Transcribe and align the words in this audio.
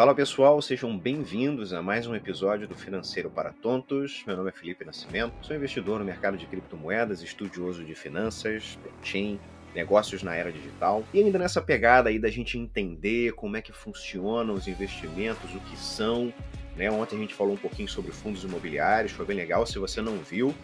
Fala 0.00 0.14
pessoal, 0.14 0.62
sejam 0.62 0.96
bem-vindos 0.96 1.74
a 1.74 1.82
mais 1.82 2.06
um 2.06 2.14
episódio 2.14 2.66
do 2.66 2.74
Financeiro 2.74 3.28
para 3.28 3.52
Tontos. 3.52 4.24
Meu 4.26 4.34
nome 4.34 4.48
é 4.48 4.52
Felipe 4.52 4.82
Nascimento, 4.82 5.34
sou 5.42 5.54
investidor 5.54 5.98
no 5.98 6.06
mercado 6.06 6.38
de 6.38 6.46
criptomoedas, 6.46 7.22
estudioso 7.22 7.84
de 7.84 7.94
finanças, 7.94 8.78
blockchain, 8.82 9.38
negócios 9.74 10.22
na 10.22 10.34
era 10.34 10.50
digital. 10.50 11.04
E 11.12 11.20
ainda 11.20 11.38
nessa 11.38 11.60
pegada 11.60 12.08
aí 12.08 12.18
da 12.18 12.30
gente 12.30 12.56
entender 12.56 13.34
como 13.34 13.58
é 13.58 13.60
que 13.60 13.74
funcionam 13.74 14.54
os 14.54 14.66
investimentos, 14.66 15.54
o 15.54 15.60
que 15.60 15.76
são. 15.76 16.32
Né? 16.74 16.90
Ontem 16.90 17.16
a 17.16 17.18
gente 17.18 17.34
falou 17.34 17.52
um 17.52 17.58
pouquinho 17.58 17.86
sobre 17.86 18.10
fundos 18.10 18.42
imobiliários, 18.42 19.12
foi 19.12 19.26
bem 19.26 19.36
legal. 19.36 19.66
Se 19.66 19.78
você 19.78 20.00
não 20.00 20.16
viu, 20.16 20.54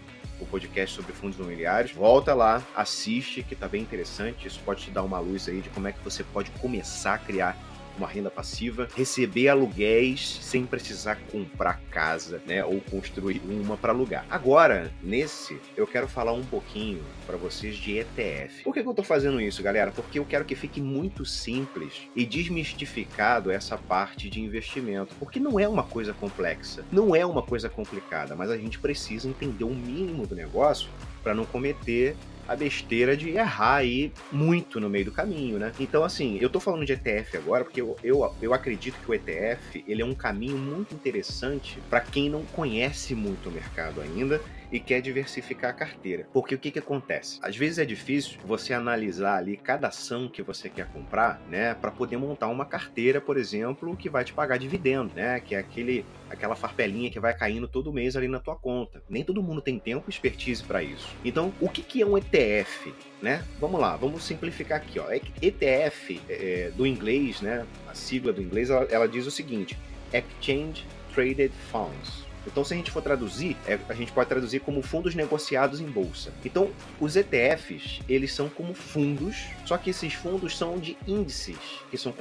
o 0.41 0.47
podcast 0.47 0.97
sobre 0.97 1.13
fundos 1.13 1.39
imobiliários, 1.39 1.93
volta 1.93 2.33
lá, 2.33 2.63
assiste, 2.75 3.43
que 3.43 3.55
tá 3.55 3.69
bem 3.69 3.83
interessante. 3.83 4.49
Isso 4.49 4.63
pode 4.65 4.85
te 4.85 4.91
dar 4.91 5.03
uma 5.03 5.19
luz 5.19 5.47
aí 5.47 5.61
de 5.61 5.69
como 5.69 5.89
é 5.89 5.93
que 5.93 6.03
você 6.03 6.25
pode 6.25 6.51
começar 6.53 7.13
a 7.13 7.19
criar 7.19 7.76
uma 7.99 8.07
renda 8.07 8.31
passiva, 8.31 8.89
receber 8.95 9.49
aluguéis 9.49 10.39
sem 10.43 10.67
precisar 10.67 11.17
comprar 11.31 11.81
casa, 11.91 12.41
né, 12.47 12.65
ou 12.65 12.81
construir 12.81 13.41
uma 13.49 13.77
para 13.77 13.93
alugar. 13.93 14.25
Agora, 14.31 14.93
nesse, 15.03 15.59
eu 15.77 15.87
quero 15.87 16.09
falar 16.09 16.33
um 16.33 16.45
pouquinho 16.45 17.03
para 17.27 17.37
vocês 17.37 17.77
de 17.77 17.99
ETF. 17.99 18.63
Por 18.65 18.75
que, 18.75 18.83
que 18.83 18.89
eu 18.89 18.95
tô 18.95 19.03
fazendo 19.03 19.41
isso, 19.41 19.63
galera? 19.63 19.91
Porque 19.91 20.19
eu 20.19 20.25
quero 20.25 20.45
que 20.45 20.55
fique 20.55 20.81
muito 20.81 21.25
simples 21.25 22.09
e 22.15 22.25
desmistificado 22.25 23.51
essa 23.51 23.77
parte 23.77 24.29
de 24.29 24.41
investimento, 24.41 25.15
porque 25.19 25.41
não 25.41 25.59
é 25.59 25.69
uma 25.69 25.83
coisa 25.83 26.13
complexa, 26.13 26.85
não 26.91 27.15
é 27.15 27.25
uma 27.25 27.43
coisa 27.43 27.69
complicada, 27.69 28.35
mas 28.35 28.51
a 28.51 28.57
gente 28.57 28.79
precisa 28.79 29.29
entender 29.29 29.65
o 29.65 29.75
mínimo 29.75 30.27
do 30.27 30.35
negócio 30.35 30.89
para 31.23 31.35
não 31.35 31.45
cometer 31.45 32.17
a 32.47 32.55
besteira 32.55 33.17
de 33.17 33.31
errar 33.31 33.77
aí 33.77 34.13
muito 34.31 34.81
no 34.81 34.89
meio 34.89 35.07
do 35.07 35.13
caminho, 35.13 35.59
né? 35.59 35.73
Então, 35.79 36.05
assim, 36.05 36.39
eu 36.41 36.49
tô 36.49 36.61
falando 36.61 36.85
de 36.85 36.93
ETF 36.93 37.37
agora 37.37 37.65
porque 37.65 37.81
eu, 37.81 37.97
eu, 38.03 38.35
eu 38.41 38.55
acredito 38.55 38.99
que 39.01 39.11
o 39.11 39.15
ETF 39.15 39.85
ele 39.87 40.03
é 40.03 40.05
um 40.05 40.15
caminho 40.15 40.57
muito 40.57 40.95
interessante 40.95 41.81
para 41.91 42.01
quem 42.01 42.29
não 42.29 42.45
conhece 42.45 43.15
muito 43.15 43.49
o 43.49 43.53
mercado 43.53 44.01
ainda 44.01 44.41
e 44.71 44.81
quer 44.81 45.01
diversificar 45.01 45.71
a 45.71 45.75
carteira. 45.75 46.27
Porque 46.33 46.55
o 46.55 46.59
que, 46.59 46.71
que 46.71 46.79
acontece? 46.79 47.39
Às 47.43 47.57
vezes 47.57 47.79
é 47.79 47.85
difícil 47.85 48.39
você 48.45 48.73
analisar 48.73 49.37
ali 49.37 49.57
cada 49.57 49.89
ação 49.89 50.29
que 50.29 50.43
você 50.43 50.69
quer 50.69 50.87
comprar, 50.89 51.41
né, 51.49 51.75
para 51.75 51.91
poder 51.91 52.17
montar 52.17 52.49
uma 52.49 52.65
carteira, 52.65 53.21
por 53.21 53.37
exemplo, 53.37 53.97
que 53.97 54.09
vai 54.09 54.25
te 54.25 54.33
pagar 54.33 54.59
dividendo, 54.59 55.13
né, 55.15 55.41
que 55.41 55.55
é 55.55 55.59
aquele 55.59 56.05
aquela 56.29 56.57
farpelinha 56.57 57.11
que 57.11 57.21
vai 57.21 57.35
caindo 57.35 57.69
todo 57.69 57.93
mês 57.93 58.17
ali 58.17 58.27
na 58.27 58.41
tua 58.41 58.57
conta. 58.57 59.03
Nem 59.09 59.23
todo 59.23 59.43
mundo 59.43 59.61
tem 59.61 59.79
tempo 59.79 60.05
e 60.09 60.11
expertise 60.11 60.63
para 60.63 60.83
isso. 60.83 61.09
Então, 61.25 61.53
o 61.61 61.69
que, 61.69 61.83
que 61.83 62.03
é 62.03 62.07
um 62.07 62.19
ETF? 62.19 62.93
Né? 63.23 63.45
Vamos 63.61 63.81
lá, 63.81 63.97
vamos 63.97 64.25
simplificar 64.25 64.79
aqui. 64.79 64.99
Ó. 64.99 65.07
ETF, 65.41 66.21
é, 66.29 66.73
do 66.77 66.87
inglês, 66.87 67.41
né, 67.41 67.65
a 67.89 67.95
sigla 67.95 68.33
do 68.33 68.43
inglês, 68.43 68.71
ela, 68.71 68.85
ela 68.91 69.09
diz 69.09 69.27
o 69.27 69.31
seguinte: 69.31 69.79
Exchange 70.13 70.85
Traded 71.15 71.53
Funds. 71.71 72.27
Então, 72.47 72.65
se 72.65 72.75
a 72.75 72.77
gente 72.77 72.91
for 72.91 73.03
traduzir, 73.03 73.57
é, 73.67 73.79
a 73.89 73.95
gente 73.95 74.13
pode 74.13 74.29
traduzir 74.29 74.61
como 74.61 74.83
fundos 74.83 75.15
negociados 75.15 75.81
em 75.81 75.87
bolsa. 75.87 76.33
Então, 76.45 76.71
os 77.01 77.17
ETFs, 77.17 78.01
eles 78.09 78.33
são 78.33 78.49
como 78.49 78.75
fundos, 78.75 79.47
só 79.65 79.77
que 79.77 79.91
esses 79.91 80.15
fundos 80.15 80.57
são 80.57 80.79
de 80.79 80.97
índices 81.07 81.59
que 81.91 81.99
são 81.99 82.13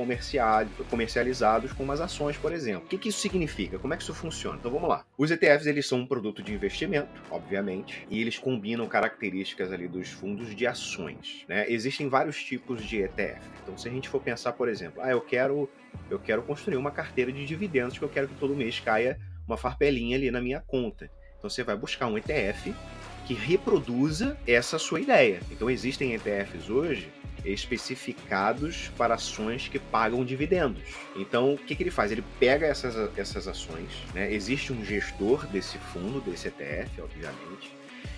comercializados 0.90 1.72
com 1.74 1.90
as 1.92 2.02
ações, 2.02 2.38
por 2.38 2.52
exemplo. 2.52 2.86
O 2.86 2.90
que, 2.90 2.98
que 2.98 3.10
isso 3.10 3.20
significa? 3.20 3.78
Como 3.78 3.94
é 3.94 3.98
que 3.98 4.04
isso 4.04 4.14
funciona? 4.14 4.58
Então, 4.60 4.72
vamos 4.72 4.90
lá. 4.90 5.06
Os 5.18 5.32
ETFs, 5.32 5.68
eles 5.68 5.88
são 5.88 6.00
um 6.00 6.08
produto 6.08 6.42
de 6.42 6.54
investimento, 6.54 7.22
obviamente, 7.30 8.06
e 8.10 8.20
eles 8.22 8.38
combinam 8.38 8.88
características 8.88 9.72
ali 9.72 9.88
dos 9.88 10.10
fundos 10.10 10.56
de 10.56 10.66
ações. 10.66 11.46
Né? 11.48 11.70
Existem 11.70 12.10
vários 12.10 12.44
tipos 12.44 12.84
de 12.84 13.02
ETF. 13.02 13.42
Então, 13.64 13.78
se 13.78 13.88
a 13.88 13.92
gente 13.92 14.10
for 14.10 14.22
pensar, 14.22 14.54
por 14.54 14.68
exemplo, 14.68 15.02
ah, 15.02 15.12
eu 15.12 15.22
quero, 15.22 15.70
eu 16.10 16.20
quero 16.20 16.42
construir 16.42 16.78
uma 16.78 16.92
carteira 16.92 17.32
de 17.32 17.46
dividendos 17.46 17.98
que 17.98 18.04
eu 18.04 18.10
quero 18.10 18.28
que 18.28 18.36
todo 18.36 18.56
mês 18.56 18.80
caia 18.80 19.20
uma 19.48 19.58
farpelinha 19.58 20.18
ali 20.18 20.32
na 20.32 20.42
minha 20.42 20.62
conta. 20.62 21.10
Então 21.38 21.50
você 21.50 21.64
vai 21.64 21.76
buscar 21.76 22.08
um 22.08 22.18
ETF 22.18 22.74
que 23.26 23.34
reproduza 23.34 24.38
essa 24.48 24.78
sua 24.78 25.00
ideia. 25.00 25.40
Então 25.52 25.70
existem 25.70 26.14
ETFs 26.14 26.70
hoje 26.70 27.12
especificados 27.44 28.92
para 28.98 29.14
ações 29.16 29.68
que 29.68 29.78
pagam 29.78 30.26
dividendos. 30.26 30.84
Então, 31.16 31.54
o 31.54 31.58
que, 31.58 31.76
que 31.76 31.84
ele 31.84 31.92
faz? 31.92 32.12
Ele 32.12 32.24
pega 32.40 32.66
essas, 32.66 32.96
essas 33.18 33.48
ações, 33.48 33.92
né? 34.14 34.34
existe 34.34 34.74
um 34.74 34.84
gestor 34.84 35.46
desse 35.48 35.78
fundo, 35.78 36.20
desse 36.20 36.48
ETF, 36.48 37.02
obviamente. 37.02 37.72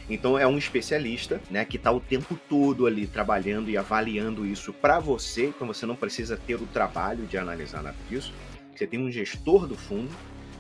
Então 0.10 0.40
é 0.40 0.48
um 0.48 0.58
especialista, 0.58 1.42
né, 1.52 1.66
que 1.66 1.76
está 1.76 1.92
o 1.92 2.00
tempo 2.00 2.40
todo 2.48 2.86
ali 2.86 3.06
trabalhando 3.06 3.70
e 3.70 3.76
avaliando 3.76 4.46
isso 4.46 4.72
para 4.72 5.00
você. 5.00 5.48
Então 5.48 5.68
você 5.68 5.86
não 5.86 5.98
precisa 5.98 6.38
ter 6.38 6.56
o 6.56 6.66
trabalho 6.68 7.26
de 7.26 7.38
analisar 7.38 7.84
nada 7.84 7.98
disso. 8.10 8.34
Você 8.74 8.88
tem 8.88 9.00
um 9.00 9.12
gestor 9.12 9.68
do 9.68 9.76
fundo 9.76 10.16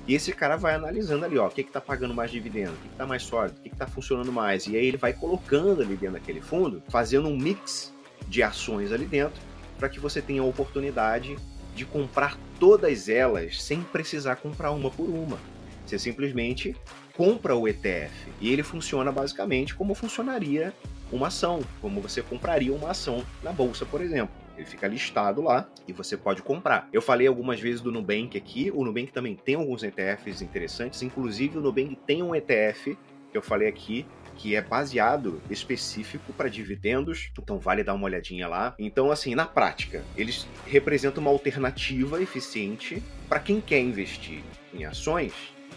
e 0.07 0.15
esse 0.15 0.31
cara 0.31 0.55
vai 0.55 0.73
analisando 0.73 1.25
ali, 1.25 1.37
ó, 1.37 1.47
o 1.47 1.49
que 1.49 1.63
que 1.63 1.71
tá 1.71 1.81
pagando 1.81 2.13
mais 2.13 2.31
dividendo, 2.31 2.71
o 2.71 2.77
que 2.77 2.87
que 2.87 2.95
tá 2.95 3.05
mais 3.05 3.23
sólido, 3.23 3.57
o 3.57 3.61
que 3.61 3.69
que 3.69 3.75
tá 3.75 3.85
funcionando 3.85 4.31
mais. 4.31 4.65
E 4.65 4.77
aí 4.77 4.85
ele 4.85 4.97
vai 4.97 5.11
colocando 5.11 5.81
ali 5.81 5.97
dentro 5.97 6.13
daquele 6.13 6.41
fundo, 6.41 6.81
fazendo 6.87 7.27
um 7.27 7.37
mix 7.37 7.93
de 8.27 8.41
ações 8.41 8.93
ali 8.93 9.05
dentro, 9.05 9.41
para 9.77 9.89
que 9.89 9.99
você 9.99 10.21
tenha 10.21 10.41
a 10.41 10.45
oportunidade 10.45 11.35
de 11.75 11.85
comprar 11.85 12.37
todas 12.57 13.09
elas 13.09 13.61
sem 13.61 13.81
precisar 13.81 14.37
comprar 14.37 14.71
uma 14.71 14.89
por 14.89 15.09
uma. 15.09 15.37
Você 15.85 15.99
simplesmente 15.99 16.75
compra 17.13 17.55
o 17.55 17.67
ETF 17.67 18.13
e 18.39 18.51
ele 18.51 18.63
funciona 18.63 19.11
basicamente 19.11 19.75
como 19.75 19.93
funcionaria 19.93 20.73
uma 21.11 21.27
ação, 21.27 21.61
como 21.81 21.99
você 21.99 22.21
compraria 22.21 22.73
uma 22.73 22.91
ação 22.91 23.25
na 23.43 23.51
bolsa, 23.51 23.85
por 23.85 24.01
exemplo. 24.01 24.33
Ele 24.57 24.65
fica 24.65 24.87
listado 24.87 25.41
lá 25.41 25.69
e 25.87 25.93
você 25.93 26.17
pode 26.17 26.41
comprar. 26.41 26.89
Eu 26.91 27.01
falei 27.01 27.27
algumas 27.27 27.59
vezes 27.59 27.79
do 27.79 27.91
Nubank 27.91 28.37
aqui. 28.37 28.71
O 28.73 28.83
Nubank 28.83 29.11
também 29.11 29.35
tem 29.35 29.55
alguns 29.55 29.83
ETFs 29.83 30.41
interessantes. 30.41 31.01
Inclusive, 31.01 31.59
o 31.59 31.61
Nubank 31.61 31.95
tem 32.07 32.23
um 32.23 32.35
ETF 32.35 32.97
que 33.31 33.37
eu 33.37 33.41
falei 33.41 33.67
aqui 33.67 34.05
que 34.37 34.55
é 34.55 34.61
baseado 34.61 35.41
específico 35.49 36.31
para 36.31 36.47
dividendos, 36.47 37.31
então 37.37 37.57
vale 37.59 37.83
dar 37.83 37.95
uma 37.95 38.05
olhadinha 38.05 38.47
lá. 38.47 38.75
Então, 38.77 39.11
assim, 39.11 39.35
na 39.35 39.45
prática, 39.45 40.03
eles 40.15 40.47
representam 40.65 41.21
uma 41.21 41.31
alternativa 41.31 42.21
eficiente 42.21 43.01
para 43.27 43.39
quem 43.39 43.59
quer 43.59 43.79
investir 43.79 44.43
em 44.73 44.85
ações, 44.85 45.33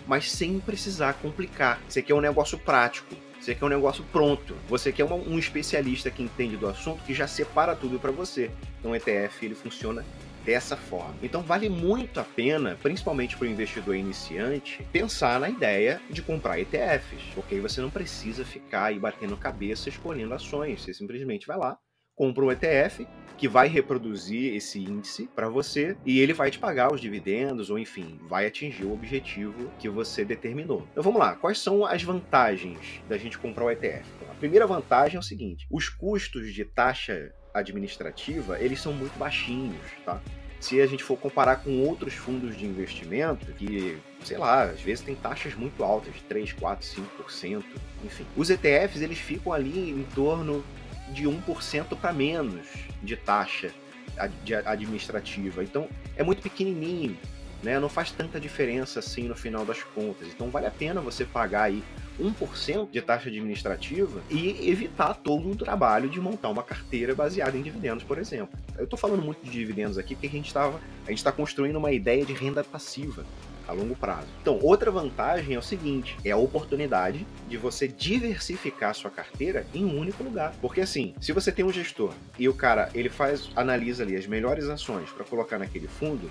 mas 0.07 0.31
sem 0.31 0.61
precisar 0.61 1.15
complicar. 1.15 1.81
Você 1.89 2.03
quer 2.03 2.15
um 2.15 2.21
negócio 2.21 2.59
prático. 2.59 3.15
Você 3.41 3.55
quer 3.55 3.65
um 3.65 3.69
negócio 3.69 4.05
pronto. 4.13 4.55
Você 4.69 4.93
quer 4.93 5.05
uma, 5.05 5.17
um 5.17 5.39
especialista 5.39 6.11
que 6.11 6.23
entende 6.23 6.57
do 6.57 6.69
assunto 6.69 7.03
que 7.05 7.15
já 7.15 7.27
separa 7.27 7.75
tudo 7.75 7.99
para 7.99 8.11
você. 8.11 8.51
Então 8.79 8.91
o 8.91 8.97
ETF 8.97 9.47
ele 9.47 9.55
funciona 9.55 10.05
dessa 10.45 10.77
forma. 10.77 11.15
Então 11.23 11.43
vale 11.43 11.69
muito 11.69 12.21
a 12.21 12.25
pena, 12.25 12.79
principalmente 12.83 13.37
para 13.37 13.47
o 13.47 13.51
investidor 13.51 13.97
iniciante, 13.97 14.87
pensar 14.93 15.41
na 15.41 15.49
ideia 15.49 16.01
de 16.11 16.23
comprar 16.23 16.59
ETFs, 16.59 17.23
porque 17.35 17.55
aí 17.55 17.61
você 17.61 17.81
não 17.81 17.91
precisa 17.91 18.45
ficar 18.45 18.87
aí 18.87 18.99
batendo 18.99 19.37
cabeça 19.37 19.89
escolhendo 19.89 20.35
ações. 20.35 20.83
Você 20.83 20.95
simplesmente 20.95 21.47
vai 21.47 21.57
lá, 21.57 21.79
compra 22.21 22.45
um 22.45 22.53
ETF 22.53 23.07
que 23.39 23.49
vai 23.49 23.67
reproduzir 23.67 24.55
esse 24.55 24.79
índice 24.79 25.27
para 25.35 25.49
você 25.49 25.97
e 26.05 26.21
ele 26.21 26.35
vai 26.35 26.51
te 26.51 26.59
pagar 26.59 26.93
os 26.93 27.01
dividendos 27.01 27.71
ou 27.71 27.79
enfim, 27.79 28.21
vai 28.29 28.45
atingir 28.45 28.85
o 28.85 28.93
objetivo 28.93 29.73
que 29.79 29.89
você 29.89 30.23
determinou. 30.23 30.87
Então 30.93 31.03
vamos 31.03 31.19
lá, 31.19 31.35
quais 31.37 31.59
são 31.59 31.87
as 31.87 32.03
vantagens 32.03 33.01
da 33.09 33.17
gente 33.17 33.39
comprar 33.39 33.65
o 33.65 33.71
ETF? 33.71 34.05
A 34.31 34.35
primeira 34.35 34.67
vantagem 34.67 35.17
é 35.17 35.19
o 35.19 35.23
seguinte: 35.23 35.67
os 35.71 35.89
custos 35.89 36.53
de 36.53 36.63
taxa 36.63 37.33
administrativa, 37.55 38.61
eles 38.61 38.83
são 38.83 38.93
muito 38.93 39.19
baixinhos, 39.19 39.81
tá? 40.05 40.21
se 40.61 40.79
a 40.79 40.87
gente 40.87 41.03
for 41.03 41.17
comparar 41.17 41.57
com 41.65 41.81
outros 41.81 42.13
fundos 42.13 42.55
de 42.55 42.67
investimento, 42.67 43.51
que, 43.55 43.99
sei 44.23 44.37
lá, 44.37 44.65
às 44.65 44.83
vezes 44.83 45.03
tem 45.03 45.15
taxas 45.15 45.55
muito 45.55 45.83
altas, 45.83 46.15
3, 46.29 46.53
4, 46.53 46.87
5%, 46.87 47.65
enfim. 48.05 48.27
Os 48.37 48.51
ETFs, 48.51 49.01
eles 49.01 49.19
ficam 49.19 49.55
ali 49.55 49.91
em 49.91 50.03
torno 50.15 50.63
de 51.13 51.25
1% 51.25 51.97
para 51.97 52.13
menos 52.13 52.67
de 53.03 53.17
taxa 53.17 53.73
administrativa. 54.67 55.63
Então 55.63 55.89
é 56.17 56.23
muito 56.23 56.43
pequenininho, 56.43 57.17
né? 57.63 57.79
não 57.79 57.89
faz 57.89 58.11
tanta 58.11 58.41
diferença 58.41 58.99
assim 58.99 59.29
no 59.29 59.35
final 59.35 59.65
das 59.65 59.83
contas. 59.83 60.29
Então 60.29 60.51
vale 60.51 60.67
a 60.67 60.71
pena 60.71 61.01
você 61.01 61.25
pagar 61.25 61.65
aí 61.65 61.83
1% 62.19 62.91
de 62.91 63.01
taxa 63.01 63.29
administrativa 63.29 64.21
e 64.29 64.69
evitar 64.69 65.15
todo 65.15 65.51
o 65.51 65.57
trabalho 65.57 66.09
de 66.09 66.21
montar 66.21 66.51
uma 66.51 66.63
carteira 66.63 67.15
baseada 67.15 67.57
em 67.57 67.63
dividendos, 67.63 68.05
por 68.05 68.19
exemplo. 68.19 68.59
Eu 68.77 68.85
estou 68.85 68.99
falando 68.99 69.23
muito 69.23 69.43
de 69.45 69.51
dividendos 69.51 69.97
aqui 69.97 70.15
porque 70.15 70.27
a 70.27 70.31
gente 70.31 70.55
está 71.09 71.33
construindo 71.33 71.77
uma 71.77 71.93
ideia 71.93 72.25
de 72.25 72.33
renda 72.33 72.63
passiva 72.63 73.25
a 73.67 73.73
longo 73.73 73.97
prazo. 73.97 74.29
Então, 74.41 74.59
outra 74.63 74.91
vantagem 74.91 75.55
é 75.55 75.59
o 75.59 75.63
seguinte: 75.63 76.17
é 76.25 76.31
a 76.31 76.37
oportunidade 76.37 77.27
de 77.49 77.57
você 77.57 77.87
diversificar 77.89 78.95
sua 78.95 79.11
carteira 79.11 79.67
em 79.75 79.85
um 79.85 79.99
único 79.99 80.23
lugar. 80.23 80.55
Porque 80.61 80.81
assim, 80.81 81.15
se 81.21 81.33
você 81.33 81.51
tem 81.51 81.65
um 81.65 81.73
gestor 81.73 82.13
e 82.39 82.49
o 82.49 82.55
cara 82.55 82.91
ele 82.95 83.09
faz, 83.09 83.51
analisa 83.57 84.03
ali 84.03 84.17
as 84.17 84.27
melhores 84.27 84.65
ações 84.67 85.11
para 85.11 85.25
colocar 85.25 85.59
naquele 85.59 85.89
fundo, 85.89 86.31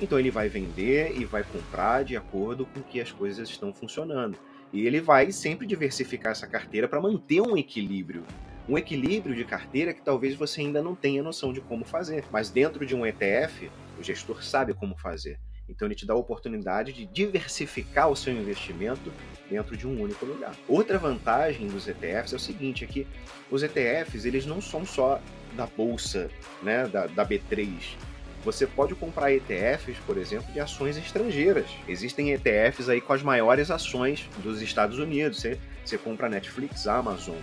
então 0.00 0.18
ele 0.18 0.30
vai 0.30 0.48
vender 0.48 1.16
e 1.16 1.24
vai 1.24 1.42
comprar 1.42 2.04
de 2.04 2.16
acordo 2.16 2.66
com 2.66 2.82
que 2.82 3.00
as 3.00 3.10
coisas 3.10 3.48
estão 3.48 3.72
funcionando. 3.72 4.36
E 4.72 4.86
ele 4.86 5.00
vai 5.00 5.30
sempre 5.32 5.66
diversificar 5.66 6.32
essa 6.32 6.46
carteira 6.46 6.88
para 6.88 7.00
manter 7.00 7.40
um 7.40 7.56
equilíbrio 7.56 8.24
um 8.68 8.76
equilíbrio 8.76 9.34
de 9.34 9.44
carteira 9.44 9.94
que 9.94 10.02
talvez 10.02 10.34
você 10.34 10.60
ainda 10.60 10.82
não 10.82 10.94
tenha 10.94 11.22
noção 11.22 11.52
de 11.52 11.60
como 11.60 11.84
fazer. 11.84 12.24
Mas 12.30 12.50
dentro 12.50 12.84
de 12.84 12.94
um 12.94 13.06
ETF, 13.06 13.70
o 13.98 14.02
gestor 14.02 14.42
sabe 14.42 14.74
como 14.74 14.96
fazer. 14.96 15.38
Então 15.68 15.86
ele 15.86 15.94
te 15.94 16.06
dá 16.06 16.14
a 16.14 16.16
oportunidade 16.16 16.92
de 16.92 17.06
diversificar 17.06 18.08
o 18.08 18.16
seu 18.16 18.32
investimento 18.32 19.12
dentro 19.50 19.76
de 19.76 19.86
um 19.86 20.00
único 20.00 20.24
lugar. 20.24 20.54
Outra 20.68 20.98
vantagem 20.98 21.66
dos 21.68 21.88
ETFs 21.88 22.32
é 22.32 22.36
o 22.36 22.40
seguinte, 22.40 22.84
é 22.84 22.86
que 22.86 23.06
os 23.50 23.62
ETFs 23.62 24.24
eles 24.24 24.46
não 24.46 24.60
são 24.60 24.84
só 24.84 25.20
da 25.54 25.66
bolsa, 25.66 26.30
né, 26.62 26.86
da, 26.86 27.06
da 27.06 27.26
B3. 27.26 27.96
Você 28.44 28.64
pode 28.64 28.94
comprar 28.94 29.32
ETFs, 29.32 29.98
por 30.06 30.16
exemplo, 30.16 30.52
de 30.52 30.60
ações 30.60 30.96
estrangeiras. 30.96 31.66
Existem 31.88 32.32
ETFs 32.32 32.88
aí 32.88 33.00
com 33.00 33.12
as 33.12 33.22
maiores 33.22 33.72
ações 33.72 34.28
dos 34.38 34.62
Estados 34.62 35.00
Unidos. 35.00 35.40
Você, 35.40 35.58
você 35.84 35.98
compra 35.98 36.28
Netflix, 36.28 36.86
Amazon, 36.86 37.34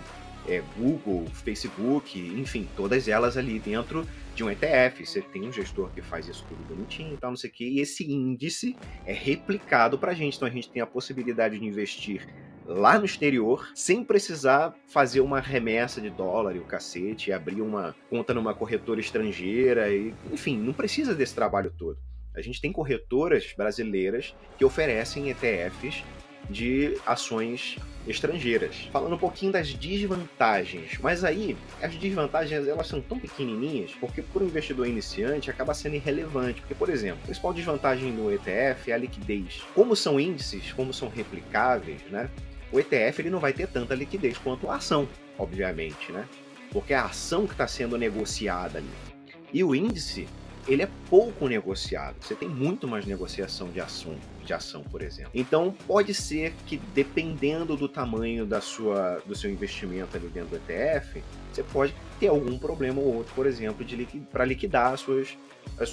é, 0.48 0.62
Google, 0.76 1.26
Facebook, 1.26 2.18
enfim, 2.18 2.68
todas 2.76 3.08
elas 3.08 3.36
ali 3.36 3.58
dentro 3.58 4.06
de 4.34 4.44
um 4.44 4.50
ETF. 4.50 5.04
Você 5.04 5.22
tem 5.22 5.46
um 5.46 5.52
gestor 5.52 5.90
que 5.90 6.02
faz 6.02 6.28
isso 6.28 6.44
tudo 6.48 6.62
bonitinho 6.64 7.14
e 7.14 7.16
tal, 7.16 7.30
não 7.30 7.36
sei 7.36 7.50
o 7.50 7.52
quê. 7.52 7.64
E 7.64 7.80
esse 7.80 8.10
índice 8.10 8.76
é 9.06 9.12
replicado 9.12 9.98
para 9.98 10.12
a 10.12 10.14
gente. 10.14 10.36
Então 10.36 10.48
a 10.48 10.50
gente 10.50 10.70
tem 10.70 10.82
a 10.82 10.86
possibilidade 10.86 11.58
de 11.58 11.64
investir 11.64 12.26
lá 12.66 12.98
no 12.98 13.04
exterior, 13.04 13.70
sem 13.74 14.02
precisar 14.02 14.74
fazer 14.86 15.20
uma 15.20 15.40
remessa 15.40 16.00
de 16.00 16.08
dólar 16.08 16.56
e 16.56 16.58
o 16.58 16.64
cacete, 16.64 17.32
abrir 17.32 17.60
uma 17.60 17.94
conta 18.08 18.32
numa 18.32 18.54
corretora 18.54 19.00
estrangeira, 19.00 19.90
e, 19.90 20.14
enfim, 20.32 20.56
não 20.56 20.72
precisa 20.72 21.14
desse 21.14 21.34
trabalho 21.34 21.70
todo. 21.76 21.98
A 22.34 22.40
gente 22.40 22.60
tem 22.60 22.72
corretoras 22.72 23.54
brasileiras 23.56 24.34
que 24.58 24.64
oferecem 24.64 25.30
ETFs 25.30 26.02
de 26.48 26.98
ações 27.06 27.76
estrangeiras. 28.06 28.88
Falando 28.92 29.14
um 29.14 29.18
pouquinho 29.18 29.52
das 29.52 29.72
desvantagens, 29.72 30.98
mas 31.00 31.24
aí 31.24 31.56
as 31.82 31.94
desvantagens 31.94 32.66
elas 32.66 32.86
são 32.86 33.00
tão 33.00 33.18
pequenininhas 33.18 33.92
porque 33.98 34.22
para 34.22 34.42
o 34.42 34.46
investidor 34.46 34.86
iniciante 34.86 35.50
acaba 35.50 35.74
sendo 35.74 35.96
irrelevante. 35.96 36.60
Porque, 36.60 36.74
por 36.74 36.88
exemplo, 36.88 37.20
a 37.22 37.26
principal 37.26 37.52
desvantagem 37.52 38.14
do 38.14 38.30
ETF 38.30 38.90
é 38.90 38.94
a 38.94 38.98
liquidez. 38.98 39.62
Como 39.74 39.96
são 39.96 40.20
índices, 40.20 40.72
como 40.72 40.92
são 40.92 41.08
replicáveis, 41.08 42.02
né? 42.10 42.28
O 42.70 42.78
ETF 42.78 43.20
ele 43.20 43.30
não 43.30 43.38
vai 43.38 43.52
ter 43.52 43.68
tanta 43.68 43.94
liquidez 43.94 44.36
quanto 44.36 44.68
a 44.68 44.76
ação, 44.76 45.08
obviamente, 45.38 46.10
né? 46.10 46.26
Porque 46.70 46.92
é 46.92 46.96
a 46.96 47.04
ação 47.04 47.46
que 47.46 47.52
está 47.52 47.66
sendo 47.68 47.96
negociada 47.96 48.78
ali. 48.78 48.88
E 49.52 49.62
o 49.62 49.74
índice 49.74 50.26
ele 50.66 50.82
é 50.82 50.88
pouco 51.08 51.46
negociado. 51.46 52.16
Você 52.20 52.34
tem 52.34 52.48
muito 52.48 52.88
mais 52.88 53.04
negociação 53.06 53.70
de 53.70 53.80
ação, 53.80 54.16
de 54.44 54.52
ação, 54.52 54.82
por 54.82 55.02
exemplo. 55.02 55.30
Então, 55.34 55.74
pode 55.86 56.14
ser 56.14 56.54
que 56.66 56.76
dependendo 56.94 57.76
do 57.76 57.88
tamanho 57.88 58.46
da 58.46 58.60
sua, 58.60 59.22
do 59.26 59.34
seu 59.34 59.50
investimento 59.50 60.16
ali 60.16 60.28
dentro 60.28 60.50
do 60.50 60.56
ETF, 60.56 61.22
você 61.52 61.62
pode 61.62 61.94
ter 62.18 62.28
algum 62.28 62.58
problema 62.58 63.00
ou 63.00 63.14
outro, 63.14 63.34
por 63.34 63.46
exemplo, 63.46 63.84
de 63.84 64.04
para 64.32 64.44
liquidar 64.44 64.96
suas, 64.96 65.36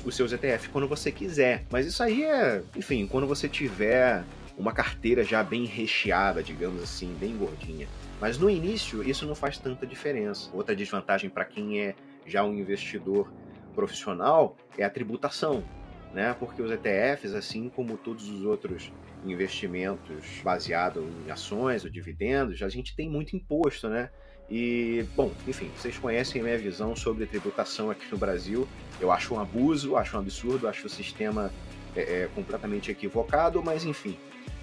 os 0.05 0.15
seus 0.15 0.31
ETF 0.31 0.69
quando 0.69 0.87
você 0.87 1.11
quiser. 1.11 1.65
Mas 1.69 1.85
isso 1.85 2.01
aí 2.01 2.23
é, 2.23 2.63
enfim, 2.75 3.07
quando 3.07 3.27
você 3.27 3.47
tiver 3.49 4.23
uma 4.57 4.71
carteira 4.71 5.23
já 5.23 5.43
bem 5.43 5.65
recheada, 5.65 6.43
digamos 6.43 6.81
assim, 6.83 7.15
bem 7.19 7.35
gordinha. 7.35 7.87
Mas 8.19 8.37
no 8.37 8.49
início 8.49 9.03
isso 9.03 9.25
não 9.25 9.35
faz 9.35 9.57
tanta 9.57 9.85
diferença. 9.85 10.49
Outra 10.53 10.75
desvantagem 10.75 11.29
para 11.29 11.45
quem 11.45 11.81
é 11.81 11.95
já 12.25 12.43
um 12.43 12.53
investidor 12.53 13.31
profissional 13.71 14.55
é 14.77 14.83
a 14.83 14.89
tributação, 14.89 15.63
né? 16.13 16.35
Porque 16.39 16.61
os 16.61 16.71
ETFs, 16.71 17.33
assim 17.33 17.69
como 17.69 17.97
todos 17.97 18.29
os 18.29 18.43
outros 18.43 18.91
investimentos 19.25 20.41
baseados 20.43 21.03
em 21.25 21.31
ações 21.31 21.83
ou 21.83 21.89
dividendos, 21.89 22.61
a 22.61 22.69
gente 22.69 22.95
tem 22.95 23.09
muito 23.09 23.35
imposto, 23.35 23.87
né? 23.87 24.09
E, 24.49 25.05
bom, 25.15 25.31
enfim, 25.47 25.71
vocês 25.77 25.97
conhecem 25.97 26.41
a 26.41 26.43
minha 26.43 26.57
visão 26.57 26.93
sobre 26.93 27.25
tributação 27.25 27.89
aqui 27.89 28.05
no 28.11 28.17
Brasil. 28.17 28.67
Eu 28.99 29.09
acho 29.09 29.33
um 29.33 29.39
abuso, 29.39 29.95
acho 29.95 30.17
um 30.17 30.19
absurdo, 30.19 30.67
acho 30.67 30.87
o 30.87 30.89
sistema 30.89 31.49
é, 31.95 32.23
é, 32.23 32.29
completamente 32.35 32.91
equivocado, 32.91 33.63
mas 33.63 33.85
enfim, 33.85 34.17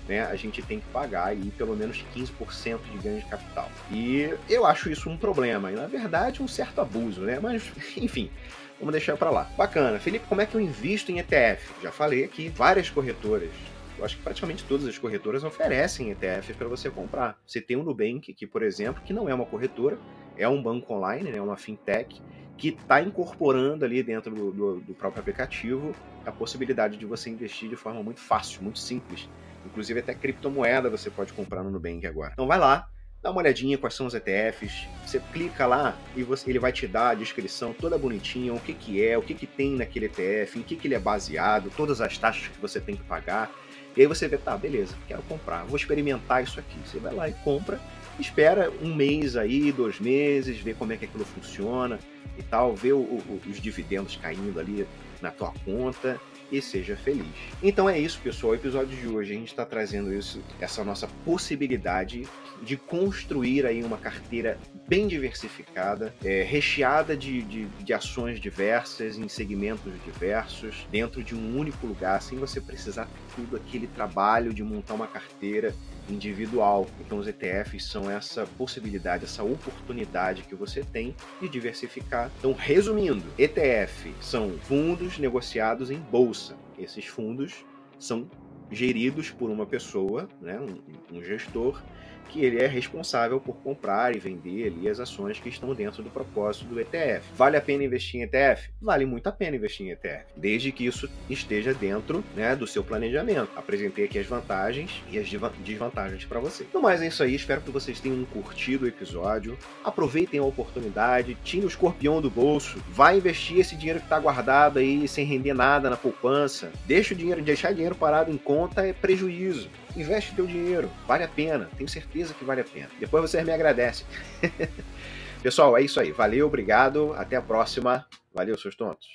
né, 0.06 0.22
a 0.26 0.36
gente 0.36 0.60
tem 0.62 0.80
que 0.80 0.86
pagar 0.88 1.28
aí 1.28 1.52
pelo 1.56 1.74
menos 1.74 2.04
15% 2.14 2.80
de 2.92 2.98
ganho 2.98 3.20
de 3.20 3.26
capital. 3.26 3.70
E 3.90 4.34
eu 4.48 4.66
acho 4.66 4.90
isso 4.90 5.08
um 5.08 5.16
problema, 5.16 5.70
e 5.72 5.74
na 5.74 5.86
verdade 5.86 6.42
um 6.42 6.48
certo 6.48 6.80
abuso, 6.80 7.22
né? 7.22 7.38
Mas, 7.40 7.70
enfim, 7.96 8.30
vamos 8.78 8.92
deixar 8.92 9.16
para 9.16 9.30
lá. 9.30 9.50
Bacana. 9.56 9.98
Felipe, 9.98 10.26
como 10.28 10.40
é 10.40 10.46
que 10.46 10.54
eu 10.54 10.60
invisto 10.60 11.12
em 11.12 11.18
ETF? 11.18 11.82
Já 11.82 11.90
falei 11.90 12.24
aqui, 12.24 12.48
várias 12.48 12.90
corretoras. 12.90 13.50
Eu 13.98 14.04
acho 14.04 14.16
que 14.16 14.22
praticamente 14.22 14.64
todas 14.64 14.86
as 14.86 14.96
corretoras 14.96 15.42
oferecem 15.42 16.10
ETFs 16.10 16.54
para 16.56 16.68
você 16.68 16.88
comprar. 16.88 17.36
Você 17.44 17.60
tem 17.60 17.76
o 17.76 17.82
Nubank, 17.82 18.32
que, 18.32 18.46
por 18.46 18.62
exemplo, 18.62 19.02
que 19.04 19.12
não 19.12 19.28
é 19.28 19.34
uma 19.34 19.44
corretora, 19.44 19.98
é 20.36 20.48
um 20.48 20.62
banco 20.62 20.94
online, 20.94 21.32
é 21.34 21.42
uma 21.42 21.56
fintech, 21.56 22.22
que 22.56 22.68
está 22.68 23.00
incorporando 23.00 23.84
ali 23.84 24.02
dentro 24.02 24.32
do, 24.32 24.52
do, 24.52 24.80
do 24.80 24.94
próprio 24.94 25.20
aplicativo 25.20 25.92
a 26.24 26.30
possibilidade 26.30 26.96
de 26.96 27.06
você 27.06 27.28
investir 27.28 27.68
de 27.68 27.76
forma 27.76 28.02
muito 28.02 28.20
fácil, 28.20 28.62
muito 28.62 28.78
simples. 28.78 29.28
Inclusive 29.66 30.00
até 30.00 30.14
criptomoeda 30.14 30.88
você 30.88 31.10
pode 31.10 31.32
comprar 31.32 31.62
no 31.64 31.70
Nubank 31.70 32.06
agora. 32.06 32.32
Então 32.32 32.46
vai 32.46 32.58
lá, 32.58 32.88
dá 33.22 33.30
uma 33.30 33.40
olhadinha 33.40 33.76
quais 33.76 33.94
são 33.94 34.06
os 34.06 34.14
ETFs, 34.14 34.86
você 35.04 35.20
clica 35.32 35.66
lá 35.66 35.96
e 36.16 36.22
você, 36.22 36.48
ele 36.48 36.58
vai 36.58 36.72
te 36.72 36.86
dar 36.86 37.10
a 37.10 37.14
descrição 37.14 37.72
toda 37.72 37.98
bonitinha, 37.98 38.54
o 38.54 38.60
que, 38.60 38.72
que 38.72 39.04
é, 39.04 39.18
o 39.18 39.22
que, 39.22 39.34
que 39.34 39.46
tem 39.46 39.74
naquele 39.74 40.06
ETF, 40.06 40.58
em 40.58 40.62
que, 40.62 40.76
que 40.76 40.86
ele 40.86 40.94
é 40.94 40.98
baseado, 40.98 41.70
todas 41.76 42.00
as 42.00 42.16
taxas 42.16 42.48
que 42.48 42.60
você 42.60 42.80
tem 42.80 42.96
que 42.96 43.02
pagar. 43.02 43.50
E 43.96 44.00
aí 44.00 44.06
você 44.06 44.28
vê, 44.28 44.36
tá, 44.36 44.56
beleza, 44.56 44.94
quero 45.08 45.22
comprar, 45.22 45.64
vou 45.64 45.76
experimentar 45.76 46.44
isso 46.44 46.60
aqui. 46.60 46.78
Você 46.84 46.98
vai 46.98 47.12
lá 47.12 47.28
e 47.28 47.32
compra, 47.32 47.80
espera 48.20 48.70
um 48.80 48.94
mês 48.94 49.36
aí, 49.36 49.72
dois 49.72 49.98
meses, 49.98 50.58
vê 50.58 50.74
como 50.74 50.92
é 50.92 50.96
que 50.96 51.04
aquilo 51.04 51.24
funciona 51.24 51.98
e 52.38 52.42
tal, 52.42 52.76
vê 52.76 52.92
o, 52.92 52.98
o, 52.98 53.40
os 53.48 53.60
dividendos 53.60 54.14
caindo 54.14 54.60
ali 54.60 54.86
na 55.20 55.32
tua 55.32 55.52
conta 55.64 56.20
e 56.50 56.60
seja 56.62 56.96
feliz. 56.96 57.26
Então 57.62 57.88
é 57.88 57.98
isso, 57.98 58.20
pessoal. 58.22 58.52
O 58.52 58.56
episódio 58.56 58.96
de 58.96 59.06
hoje 59.06 59.32
a 59.32 59.36
gente 59.36 59.48
está 59.48 59.64
trazendo 59.64 60.12
isso, 60.12 60.42
essa 60.60 60.82
nossa 60.82 61.06
possibilidade 61.24 62.26
de 62.62 62.76
construir 62.76 63.66
aí 63.66 63.82
uma 63.82 63.98
carteira 63.98 64.58
bem 64.88 65.06
diversificada, 65.06 66.14
é, 66.24 66.42
recheada 66.42 67.14
de, 67.14 67.42
de, 67.42 67.66
de, 67.66 67.92
ações 67.92 68.40
diversas, 68.40 69.18
em 69.18 69.28
segmentos 69.28 69.92
diversos, 70.02 70.86
dentro 70.90 71.22
de 71.22 71.34
um 71.34 71.58
único 71.58 71.86
lugar, 71.86 72.22
sem 72.22 72.38
você 72.38 72.58
precisar 72.58 73.04
ter 73.04 73.36
tudo 73.36 73.56
aquele 73.56 73.86
trabalho 73.86 74.52
de 74.54 74.62
montar 74.62 74.94
uma 74.94 75.06
carteira 75.06 75.74
individual. 76.08 76.86
Então, 77.00 77.18
os 77.18 77.28
ETFs 77.28 77.84
são 77.84 78.10
essa 78.10 78.46
possibilidade, 78.56 79.24
essa 79.24 79.42
oportunidade 79.42 80.44
que 80.44 80.54
você 80.54 80.82
tem 80.82 81.14
de 81.38 81.50
diversificar. 81.50 82.30
Então, 82.38 82.54
resumindo, 82.54 83.22
ETF 83.38 84.14
são 84.22 84.58
fundos 84.58 85.18
negociados 85.18 85.90
em 85.90 85.98
bolsa. 85.98 86.56
Esses 86.78 87.04
fundos 87.04 87.62
são 87.98 88.26
geridos 88.70 89.30
por 89.30 89.50
uma 89.50 89.66
pessoa, 89.66 90.28
né, 90.40 90.58
um, 90.58 91.16
um 91.18 91.22
gestor, 91.22 91.82
que 92.28 92.44
ele 92.44 92.62
é 92.62 92.66
responsável 92.66 93.40
por 93.40 93.56
comprar 93.56 94.14
e 94.14 94.18
vender 94.18 94.66
ali 94.66 94.88
as 94.88 95.00
ações 95.00 95.40
que 95.40 95.48
estão 95.48 95.74
dentro 95.74 96.02
do 96.02 96.10
propósito 96.10 96.66
do 96.66 96.80
ETF. 96.80 97.24
Vale 97.34 97.56
a 97.56 97.60
pena 97.60 97.84
investir 97.84 98.20
em 98.20 98.24
ETF? 98.24 98.70
Vale 98.80 99.04
muito 99.06 99.26
a 99.28 99.32
pena 99.32 99.56
investir 99.56 99.86
em 99.86 99.90
ETF, 99.90 100.24
desde 100.36 100.72
que 100.72 100.86
isso 100.86 101.08
esteja 101.28 101.72
dentro 101.74 102.24
né, 102.34 102.54
do 102.54 102.66
seu 102.66 102.84
planejamento. 102.84 103.50
Apresentei 103.56 104.04
aqui 104.04 104.18
as 104.18 104.26
vantagens 104.26 105.02
e 105.10 105.18
as 105.18 105.28
desvantagens 105.64 106.24
para 106.24 106.40
você. 106.40 106.66
No 106.72 106.82
mais 106.82 107.02
é 107.02 107.06
isso 107.06 107.22
aí, 107.22 107.34
espero 107.34 107.60
que 107.60 107.70
vocês 107.70 108.00
tenham 108.00 108.24
curtido 108.26 108.84
o 108.84 108.88
episódio. 108.88 109.58
Aproveitem 109.84 110.40
a 110.40 110.44
oportunidade, 110.44 111.36
tire 111.44 111.64
o 111.64 111.68
escorpião 111.68 112.20
do 112.20 112.30
bolso, 112.30 112.82
vai 112.88 113.16
investir 113.16 113.58
esse 113.58 113.76
dinheiro 113.76 114.00
que 114.00 114.06
está 114.06 114.18
guardado 114.18 114.78
aí 114.78 115.06
sem 115.08 115.24
render 115.24 115.54
nada 115.54 115.90
na 115.90 115.96
poupança. 115.96 116.70
Deixa 116.86 117.14
o 117.14 117.16
dinheiro, 117.16 117.42
deixar 117.42 117.72
dinheiro 117.72 117.94
parado 117.94 118.30
em 118.30 118.36
conta 118.36 118.86
é 118.86 118.92
prejuízo 118.92 119.68
investe 119.96 120.34
teu 120.34 120.46
dinheiro, 120.46 120.90
vale 121.06 121.24
a 121.24 121.28
pena, 121.28 121.68
tenho 121.76 121.88
certeza 121.88 122.34
que 122.34 122.44
vale 122.44 122.60
a 122.60 122.64
pena. 122.64 122.88
Depois 122.98 123.30
vocês 123.30 123.44
me 123.44 123.52
agradecem. 123.52 124.06
Pessoal, 125.42 125.76
é 125.76 125.82
isso 125.82 126.00
aí. 126.00 126.10
Valeu, 126.12 126.46
obrigado, 126.46 127.14
até 127.16 127.36
a 127.36 127.42
próxima. 127.42 128.06
Valeu, 128.34 128.58
seus 128.58 128.74
tontos. 128.74 129.08